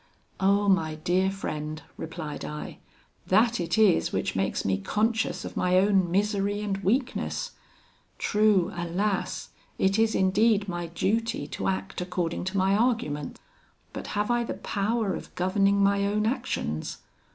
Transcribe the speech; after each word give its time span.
'Oh! 0.39 0.67
my 0.67 0.95
dear 0.95 1.29
friend,' 1.29 1.83
replied 1.95 2.43
I; 2.43 2.79
'that 3.27 3.59
it 3.59 3.77
is 3.77 4.11
which 4.11 4.35
makes 4.35 4.65
me 4.65 4.79
conscious 4.79 5.45
of 5.45 5.55
my 5.55 5.77
own 5.77 6.09
misery 6.09 6.61
and 6.61 6.77
weakness: 6.79 7.51
true, 8.17 8.71
alas! 8.75 9.49
it 9.77 9.99
is 9.99 10.15
indeed 10.15 10.67
my 10.67 10.87
duty 10.87 11.45
to 11.49 11.67
act 11.67 12.01
according 12.01 12.45
to 12.45 12.57
my 12.57 12.75
argument; 12.75 13.39
but 13.93 14.07
have 14.17 14.31
I 14.31 14.43
the 14.43 14.55
power 14.55 15.13
of 15.13 15.35
governing 15.35 15.83
my 15.83 16.07
own 16.07 16.25
actions? 16.25 16.97